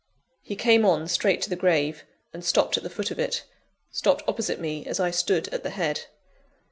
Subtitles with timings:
[0.41, 3.43] He came on straight to the grave, and stopped at the foot of it
[3.91, 6.05] stopped opposite me, as I stood at the head.